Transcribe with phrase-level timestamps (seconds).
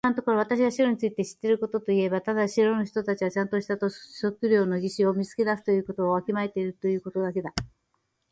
[0.03, 7.53] 今のところ私が城について知っていることといえば、ただ城の人たちはちゃんとした土地測量技師を見つけ出すことをわきまえているということだけだ。